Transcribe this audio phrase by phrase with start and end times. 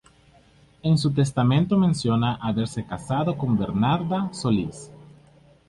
[0.81, 4.89] En su testamento menciona haberse casado con Bernarda Solís.